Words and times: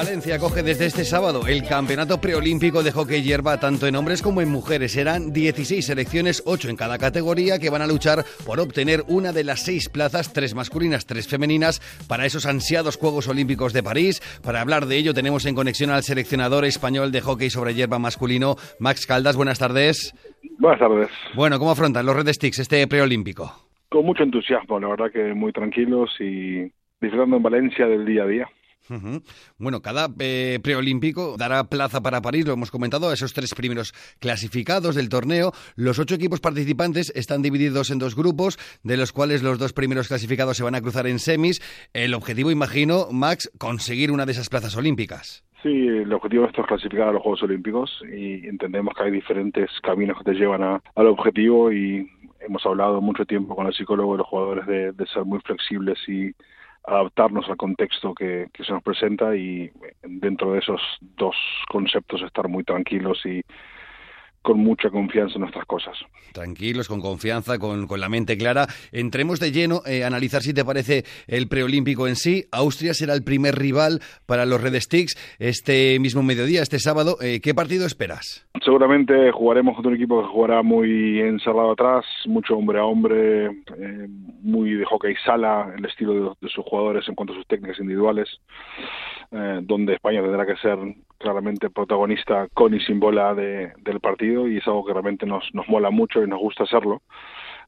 Valencia 0.00 0.36
acoge 0.36 0.62
desde 0.62 0.86
este 0.86 1.04
sábado 1.04 1.42
el 1.46 1.62
Campeonato 1.62 2.22
Preolímpico 2.22 2.82
de 2.82 2.90
Hockey 2.90 3.22
Hierba 3.22 3.60
tanto 3.60 3.86
en 3.86 3.96
hombres 3.96 4.22
como 4.22 4.40
en 4.40 4.48
mujeres. 4.48 4.92
Serán 4.92 5.30
16 5.30 5.84
selecciones, 5.84 6.42
8 6.46 6.70
en 6.70 6.76
cada 6.76 6.96
categoría, 6.96 7.58
que 7.58 7.68
van 7.68 7.82
a 7.82 7.86
luchar 7.86 8.24
por 8.46 8.60
obtener 8.60 9.02
una 9.08 9.32
de 9.32 9.44
las 9.44 9.62
seis 9.62 9.90
plazas, 9.90 10.32
tres 10.32 10.54
masculinas, 10.54 11.04
tres 11.04 11.28
femeninas, 11.28 11.80
para 12.08 12.24
esos 12.24 12.46
ansiados 12.46 12.96
Juegos 12.96 13.28
Olímpicos 13.28 13.74
de 13.74 13.82
París. 13.82 14.22
Para 14.42 14.62
hablar 14.62 14.86
de 14.86 14.96
ello 14.96 15.12
tenemos 15.12 15.44
en 15.44 15.54
conexión 15.54 15.90
al 15.90 16.02
seleccionador 16.02 16.64
español 16.64 17.12
de 17.12 17.20
hockey 17.20 17.50
sobre 17.50 17.74
hierba 17.74 17.98
masculino, 17.98 18.56
Max 18.78 19.04
Caldas. 19.04 19.36
Buenas 19.36 19.58
tardes. 19.58 20.14
Buenas 20.58 20.80
tardes. 20.80 21.10
Bueno, 21.34 21.58
¿cómo 21.58 21.72
afrontan 21.72 22.06
los 22.06 22.16
Red 22.16 22.32
Sticks 22.32 22.60
este 22.60 22.86
preolímpico? 22.86 23.52
Con 23.90 24.06
mucho 24.06 24.22
entusiasmo, 24.22 24.80
la 24.80 24.88
verdad 24.88 25.12
que 25.12 25.34
muy 25.34 25.52
tranquilos 25.52 26.10
y 26.20 26.72
disfrutando 27.02 27.36
en 27.36 27.42
Valencia 27.42 27.86
del 27.86 28.06
día 28.06 28.22
a 28.22 28.26
día. 28.26 28.48
Bueno, 29.58 29.82
cada 29.82 30.08
eh, 30.18 30.58
preolímpico 30.62 31.36
dará 31.38 31.64
plaza 31.64 32.00
para 32.00 32.20
París, 32.20 32.46
lo 32.46 32.52
hemos 32.52 32.70
comentado, 32.70 33.08
a 33.08 33.14
esos 33.14 33.32
tres 33.32 33.54
primeros 33.54 33.92
clasificados 34.18 34.94
del 34.94 35.08
torneo. 35.08 35.52
Los 35.76 35.98
ocho 35.98 36.14
equipos 36.14 36.40
participantes 36.40 37.12
están 37.14 37.42
divididos 37.42 37.90
en 37.90 37.98
dos 37.98 38.16
grupos, 38.16 38.58
de 38.82 38.96
los 38.96 39.12
cuales 39.12 39.42
los 39.42 39.58
dos 39.58 39.72
primeros 39.72 40.08
clasificados 40.08 40.56
se 40.56 40.64
van 40.64 40.74
a 40.74 40.80
cruzar 40.80 41.06
en 41.06 41.18
semis. 41.18 41.60
El 41.92 42.14
objetivo, 42.14 42.50
imagino, 42.50 43.08
Max, 43.12 43.50
conseguir 43.58 44.10
una 44.10 44.26
de 44.26 44.32
esas 44.32 44.48
plazas 44.48 44.76
olímpicas. 44.76 45.44
Sí, 45.62 45.68
el 45.68 46.12
objetivo 46.12 46.42
de 46.42 46.48
esto 46.48 46.62
es 46.62 46.68
clasificar 46.68 47.08
a 47.08 47.12
los 47.12 47.22
Juegos 47.22 47.42
Olímpicos 47.42 48.02
y 48.10 48.46
entendemos 48.48 48.94
que 48.94 49.02
hay 49.04 49.10
diferentes 49.10 49.70
caminos 49.82 50.16
que 50.18 50.24
te 50.24 50.34
llevan 50.34 50.62
al 50.62 51.06
objetivo 51.06 51.70
y 51.70 52.10
hemos 52.40 52.64
hablado 52.64 53.02
mucho 53.02 53.26
tiempo 53.26 53.54
con 53.54 53.66
el 53.66 53.74
psicólogo 53.74 54.12
de 54.12 54.18
los 54.18 54.26
jugadores 54.26 54.66
de 54.66 55.06
ser 55.06 55.26
muy 55.26 55.38
flexibles 55.40 55.98
y 56.08 56.34
adaptarnos 56.84 57.48
al 57.48 57.56
contexto 57.56 58.14
que, 58.14 58.48
se 58.56 58.72
nos 58.72 58.82
presenta 58.82 59.36
y 59.36 59.70
dentro 60.02 60.52
de 60.52 60.60
esos 60.60 60.80
dos 61.00 61.36
conceptos 61.68 62.22
estar 62.22 62.48
muy 62.48 62.64
tranquilos 62.64 63.24
y 63.24 63.42
con 64.42 64.58
mucha 64.58 64.90
confianza 64.90 65.34
en 65.34 65.42
nuestras 65.42 65.66
cosas. 65.66 65.98
Tranquilos, 66.32 66.88
con 66.88 67.00
confianza, 67.00 67.58
con, 67.58 67.86
la 68.00 68.08
mente 68.08 68.38
clara. 68.38 68.66
Entremos 68.92 69.40
de 69.40 69.52
lleno 69.52 69.82
eh, 69.86 70.04
a 70.04 70.06
analizar 70.06 70.42
si 70.42 70.54
te 70.54 70.64
parece 70.64 71.04
el 71.26 71.48
preolímpico 71.48 72.08
en 72.08 72.16
sí. 72.16 72.44
Austria 72.52 72.94
será 72.94 73.14
el 73.14 73.22
primer 73.22 73.56
rival 73.56 74.00
para 74.26 74.46
los 74.46 74.62
Red 74.62 74.74
Sticks 74.80 75.36
este 75.38 75.98
mismo 76.00 76.22
mediodía, 76.22 76.62
este 76.62 76.78
sábado. 76.78 77.16
Eh, 77.20 77.40
¿Qué 77.42 77.54
partido 77.54 77.86
esperas? 77.86 78.46
Seguramente 78.64 79.30
jugaremos 79.32 79.74
contra 79.74 79.90
un 79.90 79.96
equipo 79.96 80.22
que 80.22 80.28
jugará 80.28 80.62
muy 80.62 81.20
encerrado 81.20 81.72
atrás, 81.72 82.04
mucho 82.26 82.56
hombre 82.56 82.78
a 82.78 82.84
hombre, 82.84 83.46
eh, 83.46 84.06
muy 84.42 84.74
de 84.74 84.84
hockey 84.84 85.14
sala, 85.24 85.72
el 85.76 85.84
estilo 85.84 86.36
de, 86.40 86.48
sus 86.48 86.64
jugadores 86.64 87.06
en 87.08 87.14
cuanto 87.14 87.32
a 87.32 87.36
sus 87.36 87.46
técnicas 87.46 87.78
individuales, 87.78 88.28
donde 89.62 89.94
España 89.94 90.22
tendrá 90.22 90.44
que 90.44 90.56
ser 90.56 90.76
claramente 91.20 91.70
protagonista 91.70 92.48
con 92.54 92.74
y 92.74 92.80
sin 92.80 92.98
bola 92.98 93.34
del 93.34 94.00
partido 94.00 94.48
y 94.48 94.56
es 94.56 94.66
algo 94.66 94.84
que 94.84 94.92
realmente 94.92 95.26
nos, 95.26 95.44
nos 95.54 95.68
mola 95.68 95.90
mucho 95.90 96.22
y 96.22 96.26
nos 96.26 96.40
gusta 96.40 96.64
hacerlo. 96.64 97.02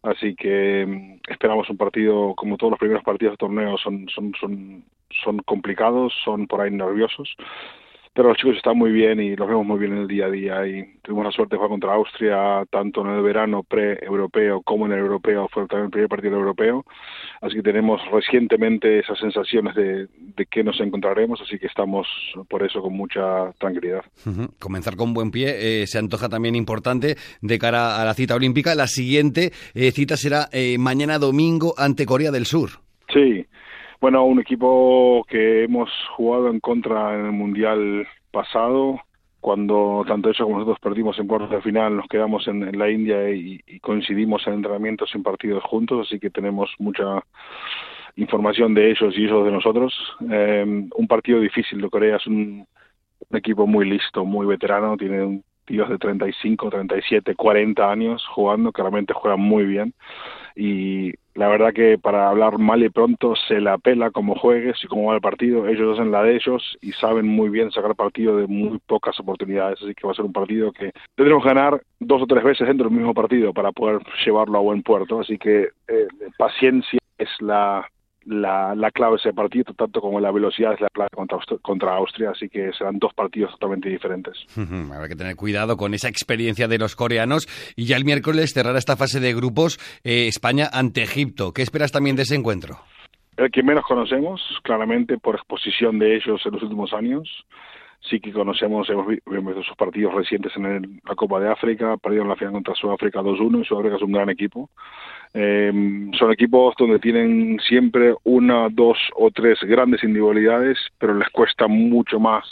Así 0.02 0.34
que 0.34 0.84
mm, 0.86 1.30
esperamos 1.30 1.68
un 1.70 1.76
partido, 1.76 2.34
como 2.34 2.56
todos 2.56 2.72
los 2.72 2.80
primeros 2.80 3.04
partidos 3.04 3.34
de 3.34 3.36
torneo, 3.36 3.76
son, 3.78 4.08
son, 4.08 4.32
son, 4.40 4.84
son 5.22 5.38
complicados, 5.40 6.12
son 6.24 6.46
por 6.46 6.62
ahí 6.62 6.70
nerviosos, 6.70 7.36
pero 8.14 8.28
los 8.28 8.38
chicos 8.38 8.56
están 8.56 8.76
muy 8.76 8.90
bien 8.90 9.20
y 9.20 9.36
los 9.36 9.48
vemos 9.48 9.66
muy 9.66 9.78
bien 9.78 9.92
en 9.92 9.98
el 9.98 10.08
día 10.08 10.26
a 10.26 10.30
día 10.30 10.66
y 10.66 10.84
tuvimos 11.02 11.24
la 11.24 11.32
suerte 11.32 11.54
de 11.54 11.58
jugar 11.58 11.70
contra 11.70 11.94
Austria 11.94 12.64
tanto 12.70 13.00
en 13.02 13.14
el 13.14 13.22
verano 13.22 13.62
pre-europeo 13.62 14.62
como 14.62 14.86
en 14.86 14.92
el 14.92 14.98
europeo, 14.98 15.48
fue 15.52 15.66
también 15.66 15.86
el 15.86 15.90
primer 15.90 16.08
partido 16.08 16.36
europeo, 16.36 16.84
así 17.40 17.56
que 17.56 17.62
tenemos 17.62 18.00
recientemente 18.10 18.98
esas 18.98 19.18
sensaciones 19.18 19.74
de, 19.74 20.08
de 20.18 20.46
que 20.46 20.62
nos 20.62 20.80
encontraremos, 20.80 21.40
así 21.40 21.58
que 21.58 21.66
estamos 21.66 22.06
por 22.48 22.62
eso 22.62 22.82
con 22.82 22.94
mucha 22.94 23.52
tranquilidad. 23.58 24.04
Comenzar 24.58 24.96
con 24.96 25.14
buen 25.14 25.30
pie 25.30 25.82
eh, 25.82 25.86
se 25.86 25.98
antoja 25.98 26.28
también 26.28 26.54
importante 26.54 27.16
de 27.40 27.58
cara 27.58 28.00
a 28.00 28.04
la 28.04 28.14
cita 28.14 28.34
olímpica. 28.34 28.74
La 28.74 28.86
siguiente 28.86 29.52
eh, 29.74 29.90
cita 29.90 30.16
será 30.16 30.48
eh, 30.52 30.76
mañana 30.78 31.18
domingo 31.18 31.74
ante 31.76 32.06
Corea 32.06 32.30
del 32.30 32.46
Sur. 32.46 32.70
Sí, 33.12 33.44
bueno, 34.02 34.24
un 34.24 34.40
equipo 34.40 35.24
que 35.28 35.62
hemos 35.62 35.88
jugado 36.16 36.48
en 36.48 36.58
contra 36.58 37.14
en 37.14 37.26
el 37.26 37.30
Mundial 37.30 38.04
pasado, 38.32 38.98
cuando 39.40 40.04
tanto 40.08 40.28
ellos 40.28 40.42
como 40.42 40.58
nosotros 40.58 40.80
perdimos 40.80 41.16
en 41.20 41.28
cuartos 41.28 41.50
de 41.50 41.62
final, 41.62 41.94
nos 41.94 42.08
quedamos 42.08 42.48
en, 42.48 42.76
la 42.76 42.90
India 42.90 43.30
y, 43.30 43.60
coincidimos 43.80 44.44
en 44.48 44.54
entrenamientos 44.54 45.14
en 45.14 45.22
partidos 45.22 45.62
juntos, 45.62 46.08
así 46.08 46.18
que 46.18 46.30
tenemos 46.30 46.74
mucha 46.80 47.22
información 48.16 48.74
de 48.74 48.90
ellos 48.90 49.14
y 49.16 49.22
ellos 49.22 49.44
de 49.44 49.52
nosotros. 49.52 49.94
Eh, 50.28 50.64
un 50.66 51.06
partido 51.06 51.38
difícil 51.38 51.80
de 51.80 51.88
Corea, 51.88 52.16
es 52.16 52.26
un, 52.26 52.66
equipo 53.32 53.68
muy 53.68 53.88
listo, 53.88 54.24
muy 54.24 54.48
veterano, 54.48 54.96
tiene 54.96 55.42
tíos 55.64 55.88
de 55.88 55.98
35, 55.98 56.70
37, 56.70 57.36
40 57.36 57.88
años 57.88 58.26
jugando, 58.34 58.72
claramente 58.72 59.14
juegan 59.14 59.40
muy 59.40 59.64
bien 59.64 59.94
y 60.54 61.12
la 61.34 61.48
verdad 61.48 61.72
que 61.72 61.98
para 61.98 62.28
hablar 62.28 62.58
mal 62.58 62.82
y 62.82 62.90
pronto 62.90 63.34
se 63.48 63.60
la 63.60 63.78
pela 63.78 64.10
como 64.10 64.34
juegues 64.34 64.76
y 64.84 64.86
como 64.86 65.06
va 65.06 65.14
el 65.14 65.20
partido, 65.20 65.66
ellos 65.66 65.98
hacen 65.98 66.12
la 66.12 66.22
de 66.22 66.36
ellos 66.36 66.76
y 66.80 66.92
saben 66.92 67.26
muy 67.26 67.48
bien 67.48 67.70
sacar 67.70 67.94
partido 67.94 68.36
de 68.36 68.46
muy 68.46 68.78
pocas 68.86 69.18
oportunidades, 69.18 69.80
así 69.82 69.94
que 69.94 70.06
va 70.06 70.12
a 70.12 70.16
ser 70.16 70.26
un 70.26 70.32
partido 70.32 70.72
que 70.72 70.92
tendremos 71.14 71.42
que 71.42 71.48
ganar 71.48 71.82
dos 72.00 72.22
o 72.22 72.26
tres 72.26 72.44
veces 72.44 72.68
dentro 72.68 72.88
del 72.88 72.96
mismo 72.96 73.14
partido 73.14 73.52
para 73.52 73.72
poder 73.72 74.00
llevarlo 74.24 74.58
a 74.58 74.62
buen 74.62 74.82
puerto, 74.82 75.20
así 75.20 75.38
que 75.38 75.68
eh, 75.88 76.08
paciencia 76.36 76.98
es 77.16 77.30
la, 77.40 77.86
la, 78.26 78.74
la, 78.74 78.90
clave 78.90 79.12
de 79.12 79.20
ese 79.20 79.32
partido, 79.32 79.72
tanto 79.74 80.00
como 80.00 80.20
la 80.20 80.30
velocidad 80.30 80.74
es 80.74 80.80
la 80.80 80.88
clave 80.88 81.10
contra, 81.14 81.38
contra 81.60 81.96
Austria, 81.96 82.30
así 82.30 82.48
que 82.48 82.72
serán 82.72 82.98
dos 82.98 83.12
partidos 83.14 83.50
totalmente 83.52 83.88
diferentes. 83.88 84.46
Habrá 84.56 85.08
que 85.08 85.16
tener 85.16 85.36
cuidado 85.36 85.76
con 85.76 85.94
esa 85.94 86.08
experiencia 86.08 86.68
de 86.68 86.78
los 86.78 86.96
coreanos 86.96 87.46
y 87.76 87.86
ya 87.86 87.96
el 87.96 88.04
miércoles 88.04 88.52
cerrará 88.52 88.78
esta 88.78 88.96
fase 88.96 89.20
de 89.20 89.34
grupos 89.34 89.78
eh, 90.04 90.26
España 90.28 90.68
ante 90.72 91.02
Egipto. 91.02 91.52
¿Qué 91.52 91.62
esperas 91.62 91.92
también 91.92 92.16
de 92.16 92.22
ese 92.22 92.34
encuentro? 92.34 92.78
El 93.36 93.50
que 93.50 93.62
menos 93.62 93.84
conocemos, 93.84 94.40
claramente 94.62 95.16
por 95.18 95.36
exposición 95.36 95.98
de 95.98 96.16
ellos 96.16 96.40
en 96.44 96.52
los 96.52 96.62
últimos 96.62 96.92
años. 96.92 97.28
Sí 98.08 98.20
que 98.20 98.32
conocemos, 98.32 98.90
hemos 98.90 99.06
visto 99.06 99.62
sus 99.62 99.76
partidos 99.76 100.12
recientes 100.14 100.52
en 100.56 101.00
la 101.06 101.14
Copa 101.14 101.38
de 101.38 101.50
África, 101.50 101.96
perdieron 101.96 102.28
la 102.28 102.36
final 102.36 102.54
contra 102.54 102.74
Sudáfrica 102.74 103.20
2-1 103.20 103.62
y 103.62 103.64
Sudáfrica 103.64 103.96
es 103.96 104.02
un 104.02 104.12
gran 104.12 104.28
equipo. 104.28 104.70
Eh, 105.34 105.72
son 106.18 106.32
equipos 106.32 106.74
donde 106.76 106.98
tienen 106.98 107.58
siempre 107.60 108.14
una, 108.24 108.68
dos 108.70 108.98
o 109.14 109.30
tres 109.30 109.58
grandes 109.62 110.02
individualidades, 110.02 110.78
pero 110.98 111.14
les 111.14 111.28
cuesta 111.30 111.68
mucho 111.68 112.18
más 112.18 112.44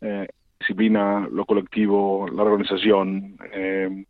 eh, 0.00 0.26
disciplina, 0.58 1.28
lo 1.30 1.44
colectivo, 1.44 2.26
la 2.32 2.42
organización. 2.42 3.36
Eh, 3.52 4.04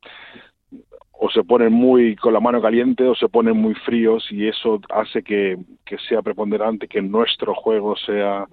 o 1.17 1.31
se 1.31 1.45
ponen 1.45 1.73
muy 1.73 2.17
con 2.17 2.33
la 2.33 2.41
mano 2.41 2.61
caliente 2.61 3.05
o 3.05 3.15
se 3.15 3.29
ponen 3.29 3.57
muy 3.57 3.75
fríos 3.75 4.27
y 4.31 4.49
eso 4.49 4.81
hace 4.91 5.23
que, 5.23 5.57
que 5.85 5.97
sea 5.99 6.23
preponderante 6.23 6.89
que 6.89 7.01
nuestro 7.01 7.55
juego 7.55 7.97
sea 7.97 8.47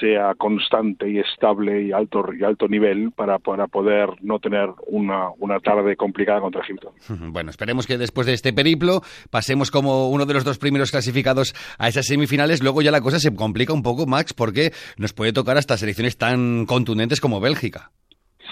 sea 0.00 0.34
constante 0.34 1.08
y 1.08 1.18
estable 1.18 1.82
y 1.82 1.92
alto 1.92 2.24
y 2.32 2.42
alto 2.44 2.66
nivel 2.68 3.12
para, 3.12 3.38
para 3.38 3.66
poder 3.66 4.08
no 4.22 4.38
tener 4.38 4.68
una, 4.86 5.30
una 5.38 5.60
tarde 5.60 5.96
complicada 5.96 6.40
contra 6.40 6.62
Egipto. 6.62 6.92
Bueno, 7.32 7.50
esperemos 7.50 7.86
que 7.86 7.98
después 7.98 8.26
de 8.26 8.34
este 8.34 8.52
periplo 8.52 9.00
pasemos 9.30 9.70
como 9.70 10.10
uno 10.10 10.26
de 10.26 10.34
los 10.34 10.44
dos 10.44 10.58
primeros 10.58 10.90
clasificados 10.90 11.54
a 11.78 11.88
esas 11.88 12.06
semifinales. 12.06 12.62
Luego 12.62 12.82
ya 12.82 12.90
la 12.90 13.00
cosa 13.00 13.18
se 13.18 13.34
complica 13.34 13.72
un 13.72 13.82
poco, 13.82 14.06
Max, 14.06 14.34
porque 14.34 14.72
nos 14.98 15.12
puede 15.12 15.32
tocar 15.32 15.56
hasta 15.56 15.76
selecciones 15.76 16.18
tan 16.18 16.66
contundentes 16.66 17.20
como 17.20 17.40
Bélgica. 17.40 17.90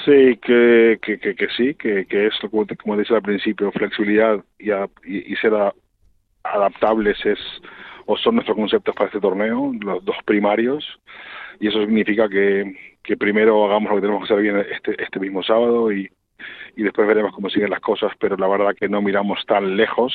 Sí, 0.04 0.38
que, 0.42 0.98
que, 1.02 1.18
que, 1.18 1.48
sí, 1.56 1.74
que, 1.74 2.06
que 2.06 2.28
es, 2.28 2.34
como, 2.50 2.66
como 2.82 2.96
decía 2.96 3.16
al 3.16 3.22
principio, 3.22 3.70
flexibilidad 3.72 4.42
y, 4.58 4.70
y, 4.70 5.32
y 5.32 5.36
ser 5.36 5.52
adaptables 6.42 7.18
es 7.26 7.38
o 8.06 8.16
son 8.16 8.36
nuestros 8.36 8.56
conceptos 8.56 8.94
para 8.94 9.06
este 9.06 9.20
torneo, 9.20 9.72
los 9.80 10.04
dos 10.04 10.16
primarios 10.24 10.84
y 11.60 11.68
eso 11.68 11.80
significa 11.80 12.28
que, 12.28 12.74
que 13.02 13.16
primero 13.16 13.64
hagamos 13.66 13.90
lo 13.90 13.96
que 13.96 14.02
tenemos 14.02 14.26
que 14.26 14.32
hacer 14.32 14.42
bien 14.42 14.64
este, 14.74 15.02
este 15.02 15.20
mismo 15.20 15.42
sábado 15.42 15.92
y, 15.92 16.08
y 16.76 16.82
después 16.82 17.06
veremos 17.06 17.34
cómo 17.34 17.50
siguen 17.50 17.70
las 17.70 17.80
cosas, 17.80 18.12
pero 18.18 18.36
la 18.36 18.48
verdad 18.48 18.74
que 18.78 18.88
no 18.88 19.02
miramos 19.02 19.44
tan 19.46 19.76
lejos 19.76 20.12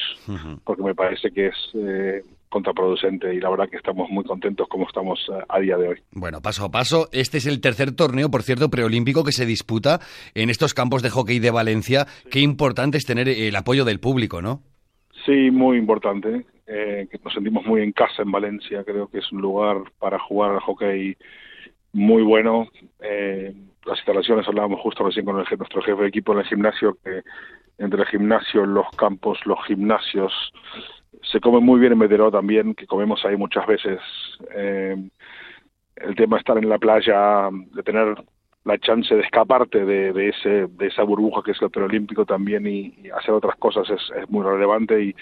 porque 0.63 0.83
me 0.83 0.95
parece 0.95 1.31
que 1.31 1.47
es 1.47 1.55
eh, 1.75 2.23
contraproducente 2.49 3.33
y 3.33 3.39
la 3.39 3.49
verdad 3.49 3.69
que 3.69 3.77
estamos 3.77 4.09
muy 4.09 4.23
contentos 4.23 4.67
como 4.67 4.87
estamos 4.87 5.19
eh, 5.29 5.43
a 5.47 5.59
día 5.59 5.77
de 5.77 5.89
hoy. 5.89 5.97
Bueno, 6.11 6.41
paso 6.41 6.65
a 6.65 6.71
paso, 6.71 7.09
este 7.11 7.37
es 7.37 7.45
el 7.45 7.61
tercer 7.61 7.95
torneo, 7.95 8.31
por 8.31 8.41
cierto, 8.41 8.69
preolímpico 8.69 9.23
que 9.23 9.31
se 9.31 9.45
disputa 9.45 9.99
en 10.33 10.49
estos 10.49 10.73
campos 10.73 11.03
de 11.03 11.11
hockey 11.11 11.39
de 11.39 11.51
Valencia. 11.51 12.07
Qué 12.31 12.39
importante 12.39 12.97
es 12.97 13.05
tener 13.05 13.29
el 13.29 13.55
apoyo 13.55 13.85
del 13.85 13.99
público, 13.99 14.41
¿no? 14.41 14.61
Sí, 15.25 15.51
muy 15.51 15.77
importante. 15.77 16.45
Eh, 16.67 17.07
que 17.11 17.19
nos 17.23 17.33
sentimos 17.33 17.63
muy 17.65 17.81
en 17.81 17.91
casa 17.91 18.23
en 18.23 18.31
Valencia. 18.31 18.83
Creo 18.83 19.07
que 19.07 19.19
es 19.19 19.31
un 19.31 19.41
lugar 19.41 19.77
para 19.99 20.17
jugar 20.19 20.51
al 20.51 20.59
hockey 20.61 21.15
muy 21.93 22.23
bueno. 22.23 22.67
Eh, 23.01 23.53
las 23.85 23.97
instalaciones, 23.99 24.47
hablábamos 24.47 24.81
justo 24.81 25.03
recién 25.03 25.25
con 25.25 25.39
el, 25.39 25.45
nuestro 25.57 25.81
jefe 25.81 26.01
de 26.01 26.07
equipo 26.07 26.33
en 26.33 26.39
el 26.39 26.45
gimnasio, 26.45 26.97
que 27.03 27.21
entre 27.77 28.01
el 28.01 28.07
gimnasio, 28.07 28.65
los 28.65 28.89
campos, 28.97 29.39
los 29.45 29.63
gimnasios, 29.65 30.33
se 31.31 31.39
come 31.39 31.59
muy 31.59 31.79
bien 31.79 31.93
en 31.93 31.99
Meteró 31.99 32.31
también, 32.31 32.73
que 32.73 32.87
comemos 32.87 33.23
ahí 33.25 33.37
muchas 33.37 33.67
veces. 33.67 33.99
Eh, 34.55 34.95
el 35.97 36.15
tema 36.15 36.37
de 36.37 36.39
estar 36.39 36.57
en 36.57 36.67
la 36.67 36.79
playa, 36.79 37.49
de 37.51 37.83
tener 37.83 38.15
la 38.65 38.79
chance 38.79 39.13
de 39.13 39.21
escaparte 39.21 39.85
de, 39.85 40.11
de, 40.11 40.29
ese, 40.29 40.67
de 40.67 40.87
esa 40.87 41.03
burbuja 41.03 41.43
que 41.43 41.51
es 41.51 41.61
el 41.61 41.69
preolímpico 41.69 42.25
también 42.25 42.65
y, 42.65 42.95
y, 43.03 43.09
hacer 43.11 43.31
otras 43.31 43.55
cosas 43.57 43.87
es, 43.91 44.01
es 44.19 44.29
muy 44.29 44.43
relevante 44.43 45.01
y 45.03 45.15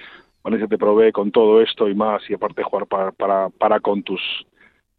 Valencia 0.44 0.68
te 0.68 0.78
provee 0.78 1.12
con 1.12 1.31
todo 1.31 1.62
esto 1.62 1.88
y 1.88 1.95
más 1.95 2.22
y 2.30 2.34
aparte 2.34 2.63
jugar 2.63 2.88
para, 2.88 3.12
para, 3.12 3.50
para 3.50 3.80
con 3.80 4.04
tus 4.04 4.19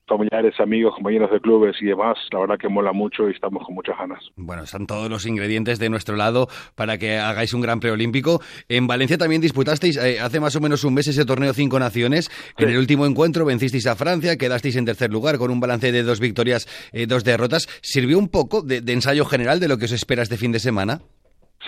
familiares, 0.07 0.55
amigos, 0.61 0.95
compañeros 0.95 1.31
de 1.31 1.41
clubes 1.41 1.77
y 1.81 1.87
demás, 1.87 2.19
la 2.31 2.41
verdad 2.41 2.59
que 2.59 2.69
mola 2.69 2.93
mucho 2.93 3.29
y 3.29 3.33
estamos 3.33 3.65
con 3.65 3.75
muchas 3.75 3.97
ganas. 3.99 4.23
Bueno, 4.37 4.63
están 4.63 4.87
todos 4.87 5.09
los 5.09 5.27
ingredientes 5.27 5.79
de 5.79 5.89
nuestro 5.89 6.17
lado 6.17 6.49
para 6.75 6.99
que 6.99 7.17
hagáis 7.17 7.55
un 7.55 7.63
gran 7.63 7.81
preolímpico. 7.81 8.41
En 8.69 8.87
Valencia 8.87 9.17
también 9.17 9.41
disputasteis 9.41 9.97
eh, 9.97 10.21
hace 10.21 10.41
más 10.41 10.57
o 10.57 10.61
menos 10.61 10.85
un 10.85 10.95
mes 10.95 11.09
ese 11.09 11.25
torneo 11.25 11.53
Cinco 11.55 11.79
Naciones. 11.79 12.27
Sí. 12.27 12.65
En 12.65 12.71
el 12.71 12.79
último 12.79 13.07
encuentro 13.07 13.45
vencisteis 13.45 13.87
a 13.87 13.97
Francia, 13.97 14.37
quedasteis 14.37 14.77
en 14.77 14.85
tercer 14.85 15.11
lugar 15.11 15.39
con 15.39 15.51
un 15.51 15.61
balance 15.61 15.91
de 15.91 16.03
dos 16.03 16.21
victorias, 16.21 16.67
eh, 16.93 17.07
dos 17.07 17.25
derrotas. 17.25 17.67
¿Sirvió 17.83 18.19
un 18.19 18.29
poco 18.29 18.63
de, 18.63 18.81
de 18.83 18.93
ensayo 18.93 19.25
general 19.25 19.61
de 19.61 19.69
lo 19.69 19.79
que 19.79 19.87
os 19.87 19.93
espera 19.93 20.23
este 20.23 20.37
fin 20.37 20.53
de 20.53 20.59
semana? 20.59 21.01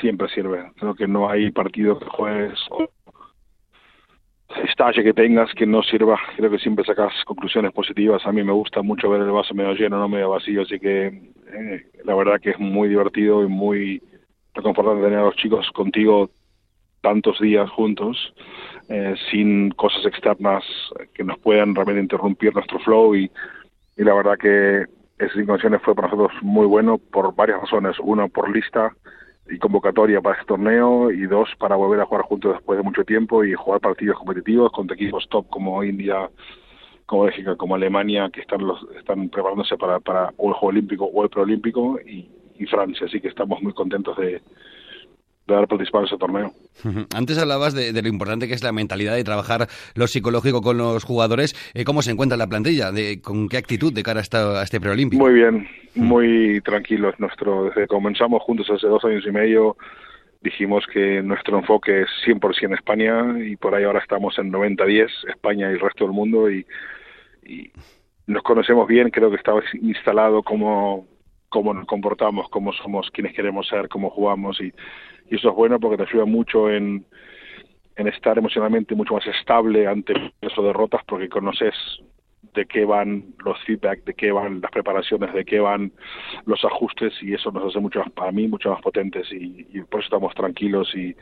Siempre 0.00 0.28
sirve. 0.28 0.72
Creo 0.76 0.94
que 0.94 1.06
no 1.06 1.30
hay 1.30 1.50
partido 1.52 1.98
que 1.98 2.06
juegues 2.06 2.58
estalle 4.76 5.02
que 5.02 5.14
tengas 5.14 5.50
que 5.54 5.64
no 5.64 5.82
sirva, 5.82 6.20
creo 6.36 6.50
que 6.50 6.58
siempre 6.58 6.84
sacas 6.84 7.10
conclusiones 7.24 7.72
positivas. 7.72 8.26
A 8.26 8.32
mí 8.32 8.44
me 8.44 8.52
gusta 8.52 8.82
mucho 8.82 9.08
ver 9.08 9.22
el 9.22 9.30
vaso 9.30 9.54
medio 9.54 9.72
lleno, 9.72 9.98
no 9.98 10.06
medio 10.06 10.28
vacío, 10.28 10.62
así 10.62 10.78
que 10.78 11.06
eh, 11.06 11.86
la 12.04 12.14
verdad 12.14 12.38
que 12.38 12.50
es 12.50 12.58
muy 12.58 12.90
divertido 12.90 13.42
y 13.42 13.46
muy 13.46 14.02
reconfortante 14.52 15.02
tener 15.02 15.20
a 15.20 15.24
los 15.24 15.36
chicos 15.36 15.66
contigo 15.70 16.28
tantos 17.00 17.40
días 17.40 17.70
juntos, 17.70 18.34
eh, 18.90 19.14
sin 19.30 19.70
cosas 19.70 20.04
externas 20.04 20.62
que 21.14 21.24
nos 21.24 21.38
puedan 21.38 21.74
realmente 21.74 22.02
interrumpir 22.02 22.54
nuestro 22.54 22.78
flow 22.80 23.14
y, 23.14 23.30
la 23.96 24.12
verdad 24.12 24.36
que 24.36 24.84
esas 25.18 25.38
incondiciones 25.38 25.80
fue 25.80 25.94
para 25.94 26.08
nosotros 26.08 26.36
muy 26.42 26.66
bueno 26.66 26.98
por 26.98 27.34
varias 27.34 27.62
razones. 27.62 27.96
Uno, 27.98 28.28
por 28.28 28.54
lista, 28.54 28.94
y 29.48 29.58
convocatoria 29.58 30.20
para 30.20 30.36
este 30.36 30.46
torneo 30.46 31.10
y 31.10 31.26
dos 31.26 31.48
para 31.58 31.76
volver 31.76 32.00
a 32.00 32.06
jugar 32.06 32.24
juntos 32.24 32.54
después 32.54 32.78
de 32.78 32.82
mucho 32.82 33.04
tiempo 33.04 33.44
y 33.44 33.54
jugar 33.54 33.80
partidos 33.80 34.18
competitivos 34.18 34.72
contra 34.72 34.94
equipos 34.94 35.28
top 35.28 35.48
como 35.48 35.82
India, 35.84 36.30
como 37.06 37.24
Bélgica, 37.24 37.56
como 37.56 37.74
Alemania 37.74 38.30
que 38.32 38.40
están 38.40 38.66
los 38.66 38.84
están 38.98 39.28
preparándose 39.28 39.76
para 39.76 40.00
para 40.00 40.32
o 40.36 40.48
el 40.48 40.54
Juego 40.54 40.68
Olímpico 40.68 41.04
o 41.04 41.22
el 41.22 41.30
Preolímpico 41.30 41.98
y 42.04 42.28
Francia, 42.66 43.06
así 43.06 43.20
que 43.20 43.28
estamos 43.28 43.62
muy 43.62 43.74
contentos 43.74 44.16
de 44.16 44.40
de 45.46 45.54
haber 45.54 45.68
participado 45.68 46.04
en 46.04 46.08
ese 46.08 46.18
torneo. 46.18 46.52
Antes 47.14 47.38
hablabas 47.38 47.74
de, 47.74 47.92
de, 47.92 48.02
lo 48.02 48.08
importante 48.08 48.48
que 48.48 48.54
es 48.54 48.62
la 48.62 48.72
mentalidad 48.72 49.14
de 49.14 49.24
trabajar 49.24 49.68
lo 49.94 50.06
psicológico 50.06 50.60
con 50.60 50.78
los 50.78 51.04
jugadores. 51.04 51.54
Eh, 51.74 51.84
¿Cómo 51.84 52.02
se 52.02 52.10
encuentra 52.10 52.36
la 52.36 52.46
plantilla? 52.46 52.92
De, 52.92 53.20
¿Con 53.20 53.48
qué 53.48 53.56
actitud 53.56 53.92
de 53.92 54.02
cara 54.02 54.20
a, 54.20 54.22
esta, 54.22 54.60
a 54.60 54.62
este 54.62 54.80
preolímpico? 54.80 55.22
Muy 55.22 55.34
bien, 55.34 55.68
muy 55.94 56.60
tranquilos. 56.62 57.14
Nuestro, 57.18 57.64
desde 57.64 57.82
que 57.82 57.86
comenzamos 57.86 58.42
juntos 58.42 58.68
hace 58.70 58.86
dos 58.86 59.04
años 59.04 59.24
y 59.26 59.30
medio, 59.30 59.76
dijimos 60.42 60.84
que 60.92 61.22
nuestro 61.22 61.58
enfoque 61.58 62.02
es 62.02 62.08
100% 62.26 62.74
España 62.74 63.36
y 63.44 63.56
por 63.56 63.74
ahí 63.74 63.84
ahora 63.84 64.00
estamos 64.00 64.38
en 64.38 64.52
90-10, 64.52 65.08
España 65.28 65.70
y 65.70 65.74
el 65.74 65.80
resto 65.80 66.04
del 66.04 66.12
mundo 66.12 66.50
y, 66.50 66.66
y 67.44 67.70
nos 68.26 68.42
conocemos 68.42 68.88
bien, 68.88 69.10
creo 69.10 69.30
que 69.30 69.36
estaba 69.36 69.62
instalado 69.80 70.42
cómo, 70.42 71.06
cómo 71.48 71.74
nos 71.74 71.86
comportamos, 71.86 72.48
cómo 72.50 72.72
somos, 72.72 73.10
quienes 73.10 73.34
queremos 73.34 73.66
ser, 73.68 73.88
cómo 73.88 74.10
jugamos 74.10 74.60
y 74.60 74.72
eso 75.30 75.50
es 75.50 75.54
bueno 75.54 75.80
porque 75.80 75.96
te 75.96 76.08
ayuda 76.08 76.24
mucho 76.24 76.70
en, 76.70 77.04
en 77.96 78.08
estar 78.08 78.38
emocionalmente 78.38 78.94
mucho 78.94 79.14
más 79.14 79.26
estable 79.26 79.86
ante 79.86 80.12
esas 80.40 80.64
derrotas 80.64 81.02
porque 81.06 81.28
conoces 81.28 81.74
de 82.54 82.64
qué 82.66 82.84
van 82.84 83.34
los 83.44 83.58
feedback, 83.64 84.04
de 84.04 84.14
qué 84.14 84.32
van 84.32 84.60
las 84.60 84.70
preparaciones, 84.70 85.32
de 85.34 85.44
qué 85.44 85.60
van 85.60 85.92
los 86.46 86.64
ajustes 86.64 87.12
y 87.22 87.34
eso 87.34 87.50
nos 87.50 87.66
hace 87.66 87.80
mucho 87.80 87.98
más, 87.98 88.10
para 88.12 88.32
mí, 88.32 88.48
mucho 88.48 88.70
más 88.70 88.80
potentes 88.80 89.30
y, 89.32 89.66
y 89.72 89.80
por 89.82 90.00
eso 90.00 90.06
estamos 90.06 90.34
tranquilos 90.34 90.94
y, 90.94 91.14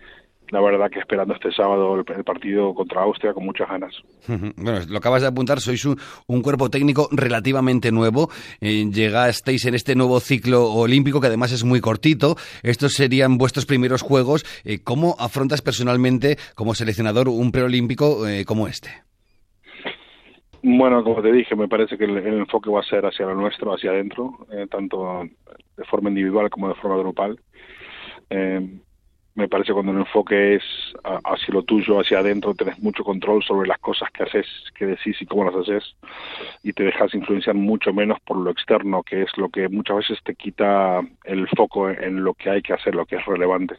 la 0.50 0.60
verdad 0.60 0.90
que 0.90 0.98
esperando 0.98 1.34
este 1.34 1.52
sábado 1.52 1.94
el, 1.94 2.04
el, 2.14 2.24
partido 2.24 2.74
contra 2.74 3.02
Austria 3.02 3.32
con 3.32 3.44
muchas 3.44 3.68
ganas. 3.68 3.94
Bueno, 4.26 4.80
lo 4.88 4.98
acabas 4.98 5.22
de 5.22 5.28
apuntar, 5.28 5.60
sois 5.60 5.84
un, 5.84 5.98
un 6.26 6.42
cuerpo 6.42 6.70
técnico 6.70 7.08
relativamente 7.12 7.90
nuevo, 7.90 8.30
eh, 8.60 8.84
llegasteis 8.90 9.64
en 9.66 9.74
este 9.74 9.94
nuevo 9.94 10.20
ciclo 10.20 10.72
olímpico 10.72 11.20
que 11.20 11.28
además 11.28 11.52
es 11.52 11.64
muy 11.64 11.80
cortito, 11.80 12.36
estos 12.62 12.92
serían 12.94 13.38
vuestros 13.38 13.66
primeros 13.66 14.02
juegos, 14.02 14.44
eh, 14.64 14.78
¿cómo 14.82 15.16
afrontas 15.18 15.62
personalmente 15.62 16.36
como 16.54 16.74
seleccionador 16.74 17.28
un 17.28 17.52
preolímpico 17.52 18.26
eh, 18.26 18.44
como 18.44 18.68
este? 18.68 18.90
Bueno, 20.66 21.04
como 21.04 21.20
te 21.20 21.30
dije, 21.30 21.54
me 21.54 21.68
parece 21.68 21.98
que 21.98 22.04
el, 22.04 22.16
el, 22.16 22.38
enfoque 22.38 22.70
va 22.70 22.80
a 22.80 22.84
ser 22.84 23.04
hacia 23.04 23.26
lo 23.26 23.34
nuestro, 23.34 23.74
hacia 23.74 23.90
adentro, 23.90 24.46
eh, 24.50 24.66
tanto 24.70 25.22
de 25.76 25.84
forma 25.84 26.08
individual 26.08 26.48
como 26.48 26.68
de 26.68 26.74
forma 26.76 26.96
grupal. 26.96 27.38
Eh, 28.30 28.66
me 29.34 29.48
parece 29.48 29.72
cuando 29.72 29.90
el 29.90 29.98
enfoque 29.98 30.54
es 30.56 30.62
hacia 31.02 31.54
lo 31.54 31.62
tuyo, 31.62 32.00
hacia 32.00 32.20
adentro, 32.20 32.54
tenés 32.54 32.78
mucho 32.78 33.02
control 33.02 33.42
sobre 33.42 33.68
las 33.68 33.78
cosas 33.78 34.08
que 34.12 34.22
haces, 34.22 34.46
que 34.76 34.86
decís 34.86 35.20
y 35.20 35.26
cómo 35.26 35.44
las 35.44 35.56
haces, 35.56 35.96
y 36.62 36.72
te 36.72 36.84
dejas 36.84 37.12
influenciar 37.14 37.56
mucho 37.56 37.92
menos 37.92 38.20
por 38.20 38.36
lo 38.36 38.50
externo, 38.50 39.02
que 39.02 39.22
es 39.22 39.36
lo 39.36 39.48
que 39.48 39.68
muchas 39.68 39.96
veces 39.96 40.18
te 40.22 40.36
quita 40.36 41.00
el 41.24 41.48
foco 41.48 41.90
en 41.90 42.22
lo 42.22 42.34
que 42.34 42.50
hay 42.50 42.62
que 42.62 42.74
hacer, 42.74 42.94
lo 42.94 43.06
que 43.06 43.16
es 43.16 43.26
relevante. 43.26 43.74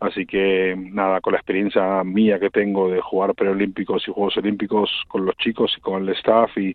Así 0.00 0.26
que 0.26 0.76
nada, 0.76 1.20
con 1.22 1.32
la 1.32 1.38
experiencia 1.38 2.04
mía 2.04 2.38
que 2.38 2.50
tengo 2.50 2.90
de 2.90 3.00
jugar 3.00 3.34
preolímpicos 3.34 4.06
y 4.06 4.12
Juegos 4.12 4.36
Olímpicos 4.36 4.90
con 5.08 5.24
los 5.24 5.36
chicos 5.36 5.74
y 5.78 5.80
con 5.80 6.02
el 6.02 6.10
staff, 6.10 6.56
y 6.58 6.74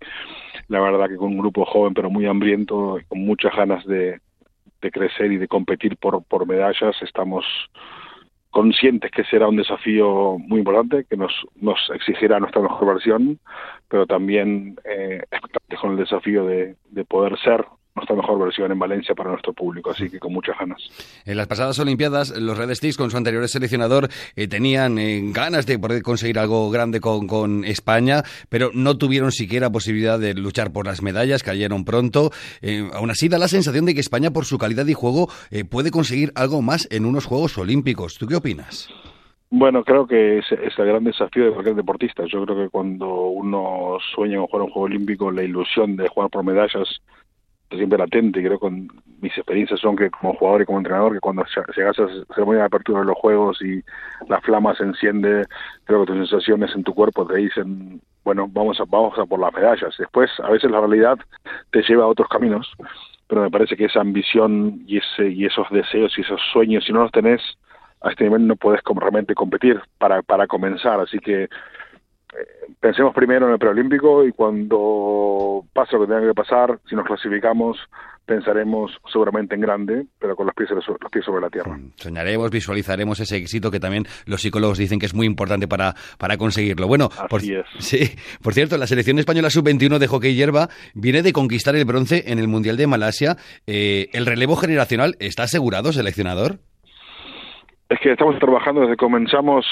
la 0.68 0.82
verdad 0.82 1.10
que 1.10 1.18
con 1.18 1.28
un 1.28 1.38
grupo 1.38 1.64
joven 1.64 1.94
pero 1.94 2.10
muy 2.10 2.26
hambriento, 2.26 2.98
y 3.00 3.04
con 3.04 3.20
muchas 3.20 3.56
ganas 3.56 3.86
de, 3.86 4.20
de 4.82 4.92
crecer 4.92 5.32
y 5.32 5.38
de 5.38 5.48
competir 5.48 5.98
por, 5.98 6.24
por 6.24 6.48
medallas, 6.48 6.96
estamos 7.02 7.46
conscientes 8.52 9.12
que 9.12 9.24
será 9.26 9.48
un 9.48 9.58
desafío 9.58 10.38
muy 10.40 10.60
importante, 10.60 11.06
que 11.10 11.18
nos, 11.18 11.34
nos 11.56 11.78
exigirá 11.94 12.40
nuestra 12.40 12.62
mejor 12.62 12.88
versión, 12.94 13.40
pero 13.88 14.08
también 14.08 14.76
eh, 14.86 15.22
con 15.82 15.92
el 15.92 15.98
desafío 15.98 16.46
de, 16.46 16.76
de 16.90 17.06
poder 17.06 17.38
ser 17.40 17.66
nuestra 18.00 18.16
mejor 18.16 18.40
versión 18.40 18.72
en 18.72 18.80
Valencia 18.80 19.14
para 19.16 19.32
nuestro 19.32 19.54
público, 19.54 19.92
así 19.92 20.10
que 20.10 20.20
con 20.20 20.34
muchas 20.34 20.58
ganas. 20.58 20.82
En 21.26 21.38
las 21.38 21.48
pasadas 21.48 21.78
Olimpiadas, 21.80 22.36
los 22.38 22.58
Red 22.58 22.74
Sticks, 22.74 22.98
con 22.98 23.12
su 23.12 23.18
anterior 23.18 23.48
seleccionador, 23.48 24.10
eh, 24.36 24.48
tenían 24.48 24.98
eh, 24.98 25.22
ganas 25.32 25.66
de 25.66 25.78
poder 25.78 26.02
conseguir 26.02 26.40
algo 26.40 26.70
grande 26.70 27.00
con, 27.00 27.28
con, 27.28 27.66
España, 27.66 28.24
pero 28.50 28.72
no 28.74 28.98
tuvieron 28.98 29.32
siquiera 29.32 29.70
posibilidad 29.70 30.20
de 30.20 30.34
luchar 30.34 30.72
por 30.72 30.86
las 30.86 31.02
medallas, 31.02 31.44
cayeron 31.44 31.86
pronto. 31.86 32.32
Eh, 32.62 32.88
aún 32.94 33.12
así, 33.12 33.28
da 33.28 33.38
la 33.38 33.48
sensación 33.48 33.86
de 33.86 33.94
que 33.94 34.00
España, 34.00 34.32
por 34.32 34.46
su 34.46 34.58
calidad 34.58 34.86
de 34.86 34.94
juego, 34.94 35.28
eh, 35.52 35.66
puede 35.66 35.92
conseguir 35.92 36.32
algo 36.36 36.62
más 36.62 36.88
en 36.92 37.06
unos 37.06 37.26
Juegos 37.26 37.58
Olímpicos. 37.58 38.18
¿Tú 38.18 38.28
qué 38.28 38.36
opinas? 38.36 38.90
Bueno, 39.52 39.84
creo 39.84 40.06
que 40.06 40.38
es, 40.38 40.46
es, 40.52 40.78
el 40.78 40.86
gran 40.86 41.04
desafío 41.04 41.46
de 41.46 41.52
cualquier 41.52 41.76
deportista. 41.76 42.24
Yo 42.32 42.46
creo 42.46 42.56
que 42.56 42.70
cuando 42.70 43.08
uno 43.08 43.98
sueña 44.14 44.38
con 44.38 44.48
jugar 44.48 44.62
un 44.64 44.72
juego 44.72 44.86
olímpico, 44.86 45.32
la 45.32 45.44
ilusión 45.44 45.96
de 45.96 46.08
jugar 46.08 46.30
por 46.30 46.44
medallas 46.44 47.02
siempre 47.70 47.98
latente 47.98 48.44
creo 48.44 48.60
que 48.60 48.70
mis 49.22 49.38
experiencias 49.38 49.80
son 49.80 49.96
que 49.96 50.10
como 50.10 50.34
jugador 50.34 50.62
y 50.62 50.66
como 50.66 50.80
entrenador 50.80 51.14
que 51.14 51.20
cuando 51.20 51.46
llegas 51.76 52.00
a 52.00 52.04
la 52.04 52.26
ceremonia 52.34 52.62
de 52.62 52.68
apertura 52.68 53.02
de 53.02 53.06
los 53.06 53.18
juegos 53.18 53.62
y 53.62 53.82
la 54.28 54.42
flama 54.42 54.76
se 54.76 54.84
enciende 54.84 55.46
creo 55.86 56.02
que 56.02 56.14
tus 56.14 56.30
sensaciones 56.30 56.74
en 56.76 56.84
tu 56.84 56.94
cuerpo 56.94 57.26
te 57.28 57.36
dicen 57.36 58.02
bueno 58.24 58.48
vamos 58.52 58.80
a 58.80 58.86
vamos 58.86 59.18
a 59.20 59.26
por 59.26 59.40
las 59.40 59.54
medallas 59.54 59.96
después 59.98 60.32
a 60.44 60.50
veces 60.50 60.72
la 60.72 60.80
realidad 60.80 61.18
te 61.72 61.82
lleva 61.84 62.06
a 62.06 62.08
otros 62.08 62.28
caminos 62.28 62.72
pero 63.28 63.42
me 63.42 63.52
parece 63.52 63.76
que 63.76 63.86
esa 63.86 64.02
ambición 64.02 64.84
y 64.88 64.98
ese 64.98 65.30
y 65.30 65.46
esos 65.46 65.68
deseos 65.70 66.18
y 66.18 66.22
esos 66.22 66.42
sueños 66.52 66.86
si 66.86 66.92
no 66.92 67.04
los 67.04 67.12
tenés 67.12 67.42
a 68.02 68.12
este 68.12 68.24
nivel 68.24 68.48
no 68.48 68.56
puedes 68.56 68.82
realmente 68.96 69.36
competir 69.36 69.82
para 69.98 70.22
para 70.22 70.48
comenzar. 70.48 71.00
Así 71.00 71.20
que 71.20 71.50
pensemos 72.80 73.14
primero 73.14 73.48
en 73.48 73.54
el 73.54 73.60
preolímpico 73.60 74.26
y 74.26 74.32
cuando 74.32 75.66
pase 75.74 75.96
lo 75.96 76.02
que 76.02 76.14
tenga 76.14 76.28
que 76.28 76.34
pasar, 76.34 76.80
si 76.90 76.96
nos 76.96 77.06
clasificamos, 77.06 77.78
pensaremos 78.26 78.92
seguramente 79.12 79.56
en 79.56 79.62
grande, 79.62 80.06
pero 80.20 80.36
con 80.36 80.46
los 80.46 80.56
pies, 80.56 80.70
los 80.70 80.86
pies 81.12 81.26
sobre 81.26 81.42
la 81.42 81.50
tierra. 81.50 81.78
Soñaremos, 81.96 82.52
visualizaremos 82.52 83.20
ese 83.20 83.38
éxito 83.38 83.72
que 83.72 83.80
también 83.80 84.06
los 84.26 84.42
psicólogos 84.42 84.78
dicen 84.78 85.00
que 85.00 85.08
es 85.08 85.16
muy 85.16 85.26
importante 85.26 85.68
para, 85.68 85.96
para 86.20 86.38
conseguirlo. 86.38 86.88
Bueno, 86.88 87.10
Así 87.12 87.28
por, 87.28 87.42
es. 87.44 87.66
Sí, 87.80 88.12
por 88.44 88.54
cierto, 88.54 88.78
la 88.78 88.86
selección 88.88 89.18
española 89.18 89.50
sub-21 89.50 89.98
de 89.98 90.08
hockey 90.08 90.36
hierba 90.36 90.70
viene 90.94 91.24
de 91.24 91.34
conquistar 91.34 91.76
el 91.76 91.86
bronce 91.86 92.26
en 92.28 92.38
el 92.38 92.48
Mundial 92.48 92.78
de 92.78 92.88
Malasia. 92.88 93.38
Eh, 93.66 94.10
¿El 94.14 94.28
relevo 94.28 94.56
generacional 94.56 95.16
está 95.20 95.44
asegurado, 95.44 95.92
seleccionador? 95.92 96.60
Es 97.90 98.00
que 98.02 98.12
estamos 98.12 98.38
trabajando 98.38 98.82
desde 98.82 98.94
que 98.94 98.98
comenzamos, 98.98 99.66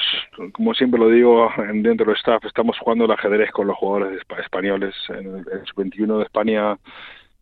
como 0.52 0.74
siempre 0.74 1.00
lo 1.00 1.08
digo, 1.10 1.52
dentro 1.72 2.08
del 2.08 2.16
staff, 2.16 2.44
estamos 2.46 2.76
jugando 2.80 3.06
el 3.06 3.12
ajedrez 3.12 3.52
con 3.52 3.68
los 3.68 3.78
jugadores 3.78 4.20
españoles. 4.40 4.96
En 5.10 5.38
el, 5.38 5.46
sub-21 5.68 6.18
de 6.18 6.24
España, 6.24 6.78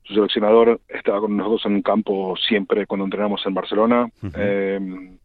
su 0.03 0.13
seleccionador 0.15 0.82
estaba 0.89 1.22
con 1.22 1.38
nosotros 1.38 1.65
en 1.67 1.75
un 1.75 1.82
campo 1.82 2.36
siempre 2.36 2.86
cuando 2.88 3.05
entrenamos 3.05 3.46
en 3.46 3.53
Barcelona. 3.53 4.10
eh, 4.36 5.17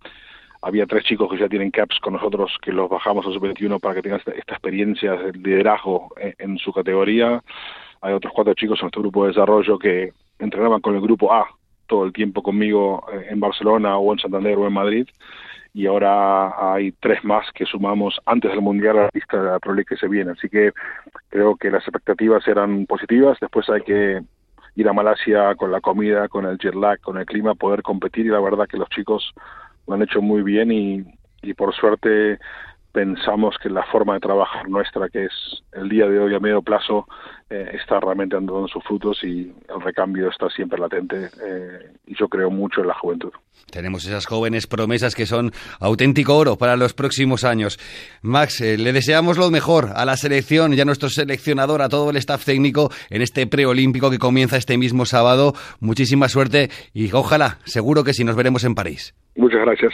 había 0.63 0.87
tres 0.87 1.03
chicos 1.05 1.29
que 1.29 1.39
ya 1.39 1.49
tienen 1.49 1.73
caps 1.73 1.99
con 1.99 2.13
nosotros 2.13 2.57
que 2.63 2.71
los 2.71 2.89
bajamos 2.89 3.27
a 3.27 3.33
sub-21 3.33 3.81
para 3.81 3.97
que 3.97 4.03
tengan 4.03 4.21
esta, 4.21 4.31
esta 4.31 4.53
experiencia 4.53 5.15
de 5.15 5.33
liderazgo 5.33 6.15
en, 6.17 6.35
en, 6.39 6.59
su 6.59 6.73
categoría. 6.73 7.43
Hay 8.03 8.13
otros 8.13 8.33
cuatro 8.33 8.55
chicos 8.55 8.79
en 8.79 8.85
nuestro 8.85 9.03
grupo 9.03 9.25
de 9.25 9.31
desarrollo 9.31 9.81
que 9.81 10.13
entrenaban 10.39 10.81
con 10.81 10.95
el 10.95 11.01
grupo 11.01 11.33
A 11.33 11.49
todo 11.91 12.05
el 12.05 12.13
tiempo 12.13 12.43
conmigo 12.43 13.05
en 13.29 13.41
Barcelona 13.41 13.99
o 13.99 14.13
en 14.13 14.21
Santander 14.21 14.57
o 14.57 14.67
en 14.67 14.73
Madrid 14.73 15.09
y 15.73 15.87
ahora 15.87 16.75
hay 16.75 16.93
tres 16.93 17.23
más 17.25 17.47
que 17.53 17.65
sumamos 17.65 18.21
antes 18.27 18.51
del 18.51 18.61
Mundial 18.61 18.99
a 18.99 19.03
la 19.03 19.11
lista 19.13 19.41
de 19.41 19.51
la 19.51 19.59
Pro 19.59 19.75
League 19.75 19.87
que 19.89 19.97
se 19.97 20.09
viene. 20.09 20.33
Así 20.33 20.49
que 20.49 20.73
creo 21.29 21.57
que 21.57 21.71
las 21.71 21.83
expectativas 21.83 22.47
eran 22.49 22.87
positivas. 22.87 23.39
Después 23.41 23.69
hay 23.71 23.83
que 23.83 24.21
ir 24.75 24.89
a 24.89 24.93
Malasia 24.93 25.55
con 25.55 25.71
la 25.71 25.81
comida, 25.81 26.29
con 26.29 26.47
el 26.47 26.59
jet 26.59 26.75
lag, 26.75 27.01
con 27.01 27.19
el 27.19 27.27
clima, 27.27 27.55
poder 27.55 27.83
competir 27.83 28.27
y 28.27 28.31
la 28.31 28.41
verdad 28.41 28.67
que 28.67 28.79
los 28.79 28.89
chicos 28.89 29.33
lo 29.87 29.95
han 29.95 30.03
hecho 30.03 30.21
muy 30.21 30.43
bien 30.43 30.73
y, 30.73 31.05
y 31.43 31.55
por 31.55 31.75
suerte 31.75 32.39
pensamos 32.93 33.57
que 33.63 33.69
la 33.69 33.85
forma 33.85 34.15
de 34.15 34.21
trabajar 34.21 34.69
nuestra, 34.69 35.09
que 35.09 35.27
es 35.27 35.63
el 35.73 35.89
día 35.89 36.07
de 36.07 36.19
hoy 36.19 36.35
a 36.35 36.41
medio 36.41 36.63
plazo, 36.63 37.07
eh, 37.49 37.71
está 37.75 38.01
realmente 38.01 38.37
dando 38.37 38.67
sus 38.69 38.83
frutos 38.85 39.23
y 39.25 39.53
el 39.69 39.81
recambio 39.83 40.29
está 40.29 40.49
siempre 40.51 40.79
latente 40.79 41.31
eh, 41.45 41.93
y 42.07 42.15
yo 42.17 42.29
creo 42.29 42.51
mucho 42.51 42.81
en 42.81 42.89
la 42.89 42.95
juventud. 42.95 43.33
Tenemos 43.71 44.05
esas 44.05 44.27
jóvenes 44.27 44.67
promesas 44.67 45.15
que 45.15 45.27
son 45.27 45.53
auténtico 45.81 46.37
oro 46.37 46.57
para 46.57 46.77
los 46.77 46.95
próximos 46.95 47.45
años. 47.45 47.79
Max, 48.23 48.61
eh, 48.61 48.79
le 48.79 48.93
deseamos 48.93 49.39
lo 49.39 49.51
mejor 49.51 49.91
a 49.95 50.05
la 50.05 50.17
selección 50.17 50.75
y 50.75 50.81
a 50.81 50.85
nuestro 50.85 51.09
seleccionador, 51.09 51.83
a 51.83 51.89
todo 51.89 52.11
el 52.11 52.17
staff 52.17 52.45
técnico 52.45 52.91
en 53.11 53.23
este 53.23 53.47
preolímpico 53.47 54.11
que 54.11 54.19
comienza 54.19 54.57
este 54.57 54.79
mismo 54.79 55.05
sábado. 55.05 55.53
Muchísima 55.81 56.29
suerte 56.29 56.69
y 56.93 57.13
ojalá, 57.13 57.59
seguro 57.65 58.05
que 58.05 58.15
sí 58.15 58.25
nos 58.25 58.37
veremos 58.37 58.65
en 58.65 58.75
París. 58.75 59.15
Muchas 59.37 59.61
gracias. 59.61 59.93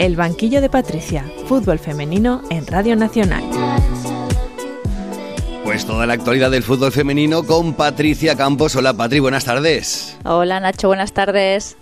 El 0.00 0.16
banquillo 0.16 0.62
de 0.62 0.70
Patricia, 0.70 1.30
fútbol 1.44 1.78
femenino 1.78 2.40
en 2.48 2.66
Radio 2.66 2.96
Nacional. 2.96 3.44
Pues 5.62 5.84
toda 5.84 6.06
la 6.06 6.14
actualidad 6.14 6.50
del 6.50 6.62
fútbol 6.62 6.90
femenino 6.90 7.42
con 7.42 7.74
Patricia 7.74 8.34
Campos. 8.34 8.74
Hola 8.76 8.94
Patri, 8.94 9.18
buenas 9.18 9.44
tardes. 9.44 10.16
Hola 10.24 10.58
Nacho, 10.58 10.88
buenas 10.88 11.12
tardes. 11.12 11.76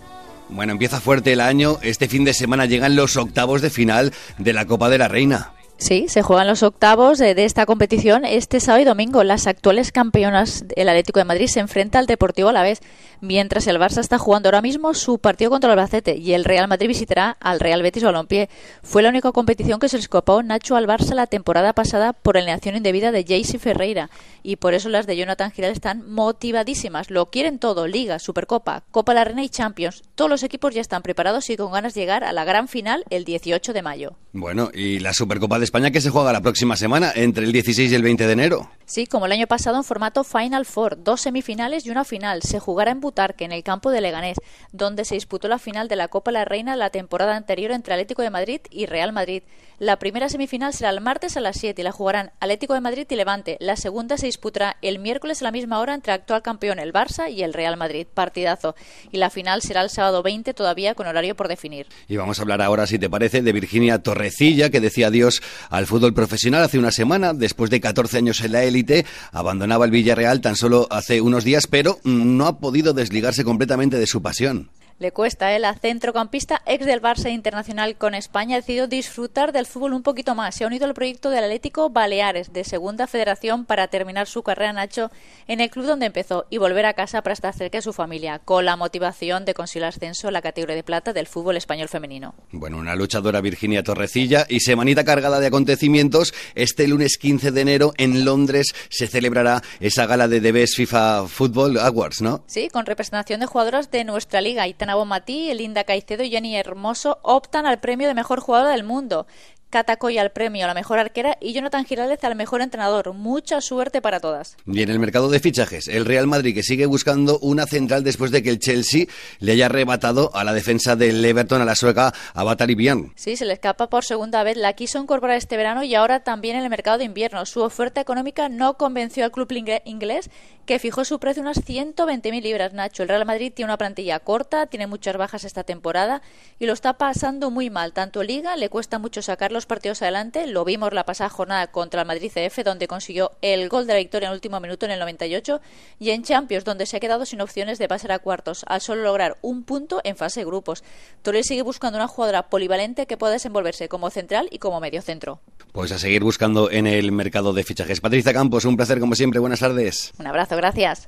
Bueno, 0.49 0.73
empieza 0.73 0.99
fuerte 0.99 1.31
el 1.31 1.39
año. 1.39 1.77
Este 1.81 2.09
fin 2.09 2.25
de 2.25 2.33
semana 2.33 2.65
llegan 2.65 2.97
los 2.97 3.15
octavos 3.15 3.61
de 3.61 3.69
final 3.69 4.11
de 4.37 4.51
la 4.51 4.65
Copa 4.65 4.89
de 4.89 4.97
la 4.97 5.07
Reina. 5.07 5.53
Sí, 5.77 6.07
se 6.09 6.21
juegan 6.21 6.47
los 6.47 6.61
octavos 6.61 7.19
de, 7.19 7.35
de, 7.35 7.45
esta 7.45 7.65
competición 7.65 8.25
este 8.25 8.59
sábado 8.59 8.81
y 8.81 8.85
domingo. 8.85 9.23
Las 9.23 9.47
actuales 9.47 9.93
campeonas, 9.93 10.65
el 10.75 10.89
Atlético 10.89 11.19
de 11.19 11.25
Madrid, 11.25 11.47
se 11.47 11.61
enfrenta 11.61 11.99
al 11.99 12.05
Deportivo 12.05 12.49
a 12.49 12.53
la 12.53 12.63
vez, 12.63 12.81
mientras 13.21 13.67
el 13.67 13.77
Barça 13.77 13.99
está 13.99 14.17
jugando 14.17 14.47
ahora 14.47 14.61
mismo 14.61 14.93
su 14.93 15.19
partido 15.19 15.51
contra 15.51 15.71
el 15.71 15.79
Albacete 15.79 16.17
y 16.17 16.33
el 16.33 16.45
Real 16.45 16.67
Madrid 16.67 16.87
visitará 16.87 17.37
al 17.39 17.59
Real 17.59 17.81
Betis 17.81 18.03
Balompié. 18.03 18.49
Fue 18.83 19.01
la 19.01 19.09
única 19.09 19.31
competición 19.31 19.79
que 19.79 19.89
se 19.89 19.97
le 19.97 20.01
escapó 20.01 20.41
Nacho 20.43 20.75
al 20.75 20.87
Barça 20.87 21.13
la 21.13 21.27
temporada 21.27 21.73
pasada 21.73 22.13
por 22.13 22.37
alineación 22.37 22.75
indebida 22.75 23.11
de 23.11 23.23
Jaycee 23.23 23.59
Ferreira 23.59 24.09
y 24.43 24.55
por 24.55 24.73
eso 24.73 24.89
las 24.89 25.07
de 25.07 25.17
Jonathan 25.17 25.51
Giral 25.51 25.71
están 25.71 26.09
motivadísimas. 26.11 27.09
Lo 27.09 27.27
quieren 27.27 27.59
todo, 27.59 27.87
Liga, 27.87 28.19
Supercopa, 28.19 28.83
Copa 28.91 29.13
de 29.13 29.19
la 29.19 29.23
Reina 29.25 29.43
y 29.43 29.49
Champions. 29.49 30.03
Todos 30.15 30.29
los 30.29 30.43
equipos 30.43 30.73
ya 30.73 30.81
están 30.81 31.01
preparados 31.01 31.49
y 31.49 31.57
con 31.57 31.71
ganas 31.71 31.93
de 31.93 32.01
llegar 32.01 32.23
a 32.23 32.33
la 32.33 32.45
gran 32.45 32.67
final 32.67 33.03
el 33.09 33.25
18 33.25 33.73
de 33.73 33.81
mayo. 33.81 34.15
Bueno, 34.31 34.69
y 34.73 34.99
la 34.99 35.13
Supercopa 35.13 35.57
de 35.57 35.65
España 35.65 35.91
que 35.91 36.01
se 36.01 36.09
juega 36.09 36.31
la 36.31 36.41
próxima 36.41 36.75
semana, 36.75 37.11
entre 37.15 37.45
el 37.45 37.51
16 37.51 37.91
y 37.91 37.95
el 37.95 38.03
20 38.03 38.27
de 38.27 38.33
enero. 38.33 38.69
Sí, 38.85 39.05
como 39.05 39.25
el 39.25 39.31
año 39.31 39.47
pasado 39.47 39.77
en 39.77 39.83
formato 39.83 40.23
Final 40.23 40.65
Four, 40.65 41.03
dos 41.03 41.21
semifinales 41.21 41.85
y 41.85 41.89
una 41.89 42.03
final. 42.03 42.41
Se 42.43 42.59
jugará 42.59 42.91
en 42.91 43.01
En 43.39 43.51
el 43.51 43.63
campo 43.63 43.89
de 43.91 44.01
Leganés, 44.01 44.37
donde 44.71 45.03
se 45.03 45.15
disputó 45.15 45.47
la 45.47 45.57
final 45.57 45.87
de 45.87 45.95
la 45.95 46.07
Copa 46.07 46.31
La 46.31 46.45
Reina 46.45 46.75
la 46.75 46.89
temporada 46.89 47.35
anterior 47.35 47.71
entre 47.71 47.93
Atlético 47.93 48.21
de 48.21 48.29
Madrid 48.29 48.61
y 48.69 48.85
Real 48.85 49.11
Madrid. 49.11 49.43
La 49.79 49.97
primera 49.97 50.27
semifinal 50.27 50.73
será 50.73 50.89
el 50.89 50.99
martes 50.99 51.37
a 51.37 51.39
las 51.39 51.55
7 51.57 51.81
y 51.81 51.85
la 51.85 51.93
jugarán 51.93 52.31
Atlético 52.41 52.73
de 52.73 52.81
Madrid 52.81 53.07
y 53.09 53.15
Levante. 53.15 53.55
La 53.61 53.77
segunda 53.77 54.17
se 54.17 54.25
disputará 54.25 54.75
el 54.81 54.99
miércoles 54.99 55.41
a 55.41 55.45
la 55.45 55.51
misma 55.51 55.79
hora 55.79 55.93
entre 55.93 56.11
actual 56.11 56.41
campeón 56.41 56.79
el 56.79 56.91
Barça 56.91 57.31
y 57.31 57.43
el 57.43 57.53
Real 57.53 57.77
Madrid. 57.77 58.05
Partidazo. 58.13 58.75
Y 59.09 59.19
la 59.19 59.29
final 59.29 59.61
será 59.61 59.81
el 59.81 59.89
sábado 59.89 60.21
20 60.21 60.53
todavía 60.53 60.95
con 60.95 61.07
horario 61.07 61.33
por 61.33 61.47
definir. 61.47 61.87
Y 62.09 62.17
vamos 62.17 62.39
a 62.39 62.41
hablar 62.41 62.61
ahora, 62.61 62.87
si 62.87 62.99
te 62.99 63.09
parece, 63.09 63.41
de 63.41 63.53
Virginia 63.53 64.03
Torrecilla, 64.03 64.69
que 64.69 64.81
decía 64.81 65.07
adiós 65.07 65.41
al 65.69 65.87
fútbol 65.87 66.13
profesional 66.13 66.63
hace 66.63 66.77
una 66.77 66.91
semana. 66.91 67.33
Después 67.33 67.69
de 67.69 67.79
14 67.79 68.17
años 68.17 68.41
en 68.41 68.51
la 68.51 68.65
élite, 68.65 69.05
abandonaba 69.31 69.85
el 69.85 69.91
Villarreal 69.91 70.41
tan 70.41 70.57
solo 70.57 70.87
hace 70.89 71.21
unos 71.21 71.45
días, 71.45 71.67
pero 71.67 71.99
no 72.03 72.47
ha 72.47 72.59
podido 72.59 72.91
desligarse 72.91 73.45
completamente 73.45 73.97
de 73.97 74.07
su 74.07 74.21
pasión. 74.21 74.71
Le 74.99 75.13
cuesta, 75.13 75.55
¿eh? 75.55 75.59
La 75.59 75.75
centrocampista 75.75 76.61
ex 76.65 76.85
del 76.85 77.01
Barça 77.01 77.31
Internacional 77.31 77.95
con 77.95 78.15
España 78.15 78.57
ha 78.57 78.59
decidido 78.59 78.85
disfrutar 78.85 79.53
del 79.53 79.65
fútbol 79.65 79.93
un 79.93 80.03
poquito 80.03 80.35
más. 80.35 80.55
Se 80.55 80.65
ha 80.65 80.67
unido 80.67 80.85
al 80.85 80.93
proyecto 80.93 81.29
del 81.29 81.45
Atlético 81.45 81.89
Baleares 81.89 82.51
de 82.51 82.65
Segunda 82.65 83.07
Federación 83.07 83.63
para 83.63 83.87
terminar 83.87 84.27
su 84.27 84.43
carrera 84.43 84.73
Nacho 84.73 85.09
en 85.47 85.61
el 85.61 85.69
club 85.69 85.85
donde 85.85 86.07
empezó 86.07 86.47
y 86.49 86.57
volver 86.57 86.85
a 86.85 86.95
casa 86.95 87.21
para 87.21 87.31
estar 87.31 87.53
cerca 87.53 87.77
de 87.77 87.81
su 87.81 87.93
familia, 87.93 88.39
con 88.39 88.65
la 88.65 88.75
motivación 88.75 89.45
de 89.45 89.53
conseguir 89.53 89.83
el 89.83 89.89
ascenso 89.89 90.27
a 90.27 90.31
la 90.31 90.41
categoría 90.41 90.75
de 90.75 90.83
plata 90.83 91.13
del 91.13 91.27
fútbol 91.27 91.55
español 91.55 91.87
femenino. 91.87 92.35
Bueno, 92.51 92.77
una 92.77 92.97
luchadora 92.97 93.39
Virginia 93.39 93.83
Torrecilla 93.83 94.45
y 94.49 94.59
semanita 94.59 95.05
cargada 95.05 95.39
de 95.39 95.47
acontecimientos. 95.47 96.33
Este 96.55 96.89
lunes 96.89 97.17
15 97.17 97.51
de 97.53 97.61
enero 97.61 97.93
en 97.95 98.25
Londres 98.25 98.75
se 98.89 99.07
celebrará 99.07 99.63
esa 99.79 100.05
gala 100.07 100.27
de 100.27 100.41
The 100.41 100.51
Best 100.51 100.75
FIFA 100.75 101.29
Football 101.29 101.77
Awards, 101.77 102.21
¿no? 102.21 102.43
Sí, 102.47 102.67
con 102.67 102.85
representación 102.85 103.39
de 103.39 103.45
jugadoras 103.45 103.91
de 103.91 104.03
nuestra 104.03 104.41
liga. 104.41 104.67
Itana 104.89 104.95
Bonmatí, 104.95 105.53
Linda 105.53 105.83
Caicedo 105.83 106.23
y 106.23 106.31
Jenny 106.31 106.55
Hermoso 106.55 107.19
optan 107.21 107.67
al 107.67 107.79
premio 107.79 108.07
de 108.07 108.15
mejor 108.15 108.39
jugadora 108.39 108.71
del 108.71 108.83
mundo. 108.83 109.27
Catacoya 109.69 110.21
al 110.21 110.31
premio 110.31 110.63
a 110.63 110.67
la 110.67 110.73
mejor 110.73 110.97
arquera 110.97 111.37
y 111.39 111.53
Jonathan 111.53 111.85
Giraldez 111.85 112.23
al 112.23 112.35
mejor 112.35 112.61
entrenador. 112.61 113.13
Mucha 113.13 113.61
suerte 113.61 114.01
para 114.01 114.19
todas. 114.19 114.57
Y 114.65 114.81
en 114.81 114.89
el 114.89 114.97
mercado 114.97 115.29
de 115.29 115.39
fichajes, 115.39 115.87
el 115.87 116.05
Real 116.05 116.25
Madrid 116.25 116.55
que 116.55 116.63
sigue 116.63 116.87
buscando 116.87 117.37
una 117.39 117.67
central 117.67 118.03
después 118.03 118.31
de 118.31 118.41
que 118.41 118.49
el 118.49 118.59
Chelsea 118.59 119.05
le 119.39 119.51
haya 119.51 119.67
arrebatado 119.67 120.31
a 120.33 120.43
la 120.43 120.53
defensa 120.53 120.95
del 120.95 121.23
Everton 121.23 121.61
a 121.61 121.65
la 121.65 121.75
sueca 121.75 122.13
a 122.33 122.43
Batari 122.43 122.73
Bian. 122.73 123.13
Sí, 123.15 123.35
se 123.35 123.45
le 123.45 123.53
escapa 123.53 123.89
por 123.89 124.03
segunda 124.03 124.41
vez. 124.43 124.57
La 124.57 124.73
quiso 124.73 124.99
incorporar 124.99 125.37
este 125.37 125.55
verano 125.55 125.83
y 125.83 125.93
ahora 125.93 126.21
también 126.21 126.55
en 126.55 126.63
el 126.63 126.69
mercado 126.71 126.97
de 126.97 127.03
invierno. 127.03 127.45
Su 127.45 127.61
oferta 127.61 128.01
económica 128.01 128.49
no 128.49 128.75
convenció 128.75 129.23
al 129.23 129.31
club 129.31 129.49
inglés 129.85 130.31
que 130.65 130.79
fijó 130.79 131.05
su 131.05 131.19
precio 131.19 131.41
unas 131.41 131.57
120.000 131.65 132.41
libras, 132.41 132.73
Nacho. 132.73 133.03
El 133.03 133.09
Real 133.09 133.25
Madrid 133.25 133.51
tiene 133.53 133.69
una 133.69 133.77
plantilla 133.77 134.19
corta, 134.19 134.67
tiene 134.67 134.87
muchas 134.87 135.17
bajas 135.17 135.43
esta 135.43 135.63
temporada 135.63 136.21
y 136.59 136.65
lo 136.65 136.73
está 136.73 136.93
pasando 136.93 137.49
muy 137.51 137.69
mal. 137.69 137.93
Tanto 137.93 138.23
Liga 138.23 138.55
le 138.55 138.69
cuesta 138.69 138.99
mucho 138.99 139.21
sacarlo 139.21 139.58
partidos 139.65 140.01
adelante. 140.01 140.47
Lo 140.47 140.65
vimos 140.65 140.93
la 140.93 141.05
pasada 141.05 141.29
jornada 141.29 141.67
contra 141.67 142.01
el 142.01 142.07
Madrid 142.07 142.31
CF, 142.33 142.63
donde 142.63 142.87
consiguió 142.87 143.31
el 143.41 143.69
gol 143.69 143.87
de 143.87 143.93
la 143.93 143.99
victoria 143.99 144.27
en 144.27 144.31
el 144.31 144.37
último 144.37 144.59
minuto 144.59 144.85
en 144.85 144.91
el 144.91 144.99
98, 144.99 145.61
y 145.99 146.11
en 146.11 146.23
Champions, 146.23 146.65
donde 146.65 146.85
se 146.85 146.97
ha 146.97 146.99
quedado 146.99 147.25
sin 147.25 147.41
opciones 147.41 147.79
de 147.79 147.87
pasar 147.87 148.11
a 148.11 148.19
cuartos, 148.19 148.63
al 148.67 148.81
solo 148.81 149.03
lograr 149.03 149.37
un 149.41 149.63
punto 149.63 150.01
en 150.03 150.15
fase 150.15 150.41
de 150.41 150.45
grupos. 150.45 150.83
Torres 151.21 151.47
sigue 151.47 151.61
buscando 151.61 151.97
una 151.97 152.07
jugadora 152.07 152.49
polivalente 152.49 153.05
que 153.05 153.17
pueda 153.17 153.33
desenvolverse 153.33 153.89
como 153.89 154.09
central 154.09 154.47
y 154.51 154.59
como 154.59 154.79
medio 154.79 155.01
centro. 155.01 155.41
Pues 155.71 155.91
a 155.91 155.99
seguir 155.99 156.23
buscando 156.23 156.71
en 156.71 156.87
el 156.87 157.11
mercado 157.11 157.53
de 157.53 157.63
fichajes. 157.63 158.01
Patricia 158.01 158.33
Campos, 158.33 158.65
un 158.65 158.75
placer 158.75 158.99
como 158.99 159.15
siempre. 159.15 159.39
Buenas 159.39 159.59
tardes. 159.59 160.11
Un 160.19 160.27
abrazo, 160.27 160.55
gracias. 160.55 161.07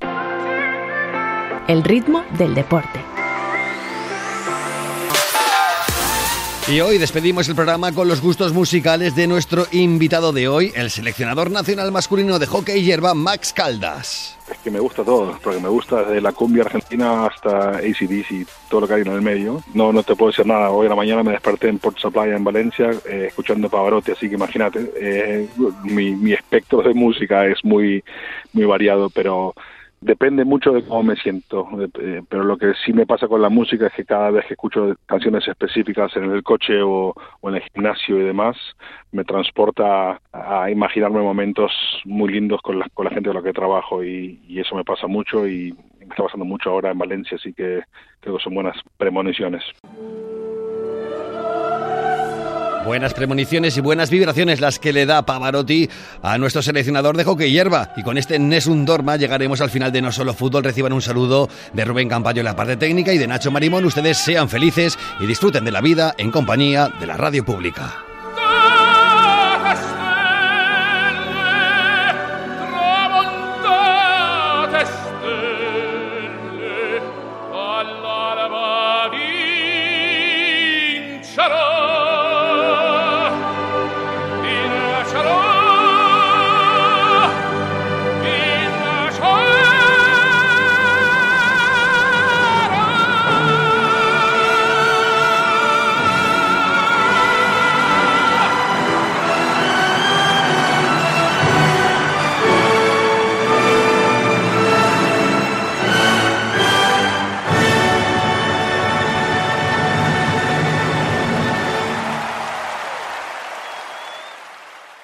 El 1.67 1.83
ritmo 1.83 2.23
del 2.37 2.53
deporte. 2.53 2.99
Y 6.69 6.79
hoy 6.79 6.99
despedimos 6.99 7.49
el 7.49 7.55
programa 7.55 7.91
con 7.91 8.07
los 8.07 8.21
gustos 8.21 8.53
musicales 8.53 9.15
de 9.15 9.27
nuestro 9.27 9.65
invitado 9.71 10.31
de 10.31 10.47
hoy, 10.47 10.71
el 10.75 10.89
seleccionador 10.89 11.49
nacional 11.49 11.91
masculino 11.91 12.37
de 12.37 12.45
hockey 12.45 12.79
y 12.79 12.83
hierba, 12.83 13.13
Max 13.13 13.51
Caldas. 13.51 14.37
Es 14.49 14.57
que 14.59 14.69
me 14.69 14.79
gusta 14.79 15.03
todo, 15.03 15.37
porque 15.43 15.59
me 15.59 15.69
gusta 15.69 16.03
desde 16.03 16.21
la 16.21 16.31
cumbia 16.31 16.63
argentina 16.63 17.25
hasta 17.25 17.77
ACDC 17.77 18.47
todo 18.69 18.81
lo 18.81 18.87
que 18.87 18.93
hay 18.93 19.01
en 19.01 19.11
el 19.11 19.21
medio. 19.21 19.63
No, 19.73 19.91
no 19.91 20.03
te 20.03 20.15
puedo 20.15 20.31
decir 20.31 20.45
nada. 20.45 20.69
Hoy 20.69 20.85
a 20.85 20.89
la 20.89 20.95
mañana 20.95 21.23
me 21.23 21.31
desperté 21.31 21.67
en 21.67 21.79
Port 21.79 21.97
Supply 21.97 22.29
en 22.29 22.43
Valencia 22.43 22.91
eh, 23.05 23.25
escuchando 23.29 23.67
Pavarotti, 23.67 24.11
así 24.11 24.29
que 24.29 24.35
imagínate, 24.35 24.93
eh, 24.97 25.49
mi, 25.83 26.11
mi 26.11 26.33
espectro 26.33 26.83
de 26.83 26.93
música 26.93 27.45
es 27.47 27.57
muy, 27.65 28.03
muy 28.53 28.65
variado, 28.65 29.09
pero 29.09 29.55
depende 30.01 30.43
mucho 30.43 30.71
de 30.71 30.83
cómo 30.83 31.03
me 31.03 31.15
siento, 31.15 31.67
eh, 31.99 32.21
pero 32.27 32.43
lo 32.43 32.57
que 32.57 32.73
sí 32.83 32.91
me 32.91 33.05
pasa 33.05 33.27
con 33.27 33.41
la 33.41 33.49
música 33.49 33.87
es 33.87 33.93
que 33.93 34.03
cada 34.03 34.31
vez 34.31 34.45
que 34.45 34.55
escucho 34.55 34.95
canciones 35.05 35.47
específicas 35.47 36.15
en 36.15 36.31
el 36.31 36.43
coche 36.43 36.81
o, 36.81 37.13
en 37.43 37.55
el 37.55 37.61
gimnasio 37.61 38.17
y 38.17 38.23
demás, 38.23 38.57
me 39.11 39.23
transporta 39.23 40.19
a, 40.33 40.71
imaginarme 40.71 41.21
momentos 41.21 41.71
muy 42.05 42.31
lindos 42.31 42.61
con 42.61 42.79
la, 42.79 42.89
con 42.93 43.05
la 43.05 43.11
gente 43.11 43.29
con 43.29 43.37
la 43.37 43.43
que 43.43 43.53
trabajo 43.53 44.03
y, 44.03 44.39
y, 44.47 44.59
eso 44.59 44.75
me 44.75 44.83
pasa 44.83 45.05
mucho 45.05 45.47
y 45.47 45.75
está 45.99 46.23
pasando 46.23 46.45
mucho 46.45 46.71
ahora 46.71 46.91
en 46.91 46.97
Valencia, 46.97 47.37
así 47.37 47.53
que 47.53 47.81
creo 48.19 48.37
que 48.37 48.43
son 48.43 48.55
buenas 48.55 48.77
premoniciones. 48.97 49.63
Buenas 52.91 53.13
premoniciones 53.13 53.77
y 53.77 53.79
buenas 53.79 54.09
vibraciones 54.09 54.59
las 54.59 54.77
que 54.77 54.91
le 54.91 55.05
da 55.05 55.25
Pavarotti 55.25 55.89
a 56.21 56.37
nuestro 56.37 56.61
seleccionador 56.61 57.15
de 57.15 57.23
hockey 57.23 57.49
hierba. 57.49 57.93
Y 57.95 58.03
con 58.03 58.17
este 58.17 58.37
Nessun 58.37 58.83
Dorma 58.83 59.15
llegaremos 59.15 59.61
al 59.61 59.69
final 59.69 59.93
de 59.93 60.01
No 60.01 60.11
Solo 60.11 60.33
Fútbol. 60.33 60.65
Reciban 60.65 60.91
un 60.91 61.01
saludo 61.01 61.47
de 61.71 61.85
Rubén 61.85 62.09
Campayo 62.09 62.41
en 62.41 62.45
la 62.47 62.57
parte 62.57 62.75
técnica 62.75 63.13
y 63.13 63.17
de 63.17 63.27
Nacho 63.27 63.49
Marimón. 63.49 63.85
Ustedes 63.85 64.17
sean 64.17 64.49
felices 64.49 64.99
y 65.21 65.25
disfruten 65.25 65.63
de 65.63 65.71
la 65.71 65.79
vida 65.79 66.13
en 66.17 66.31
compañía 66.31 66.91
de 66.99 67.07
la 67.07 67.15
radio 67.15 67.45
pública. 67.45 68.10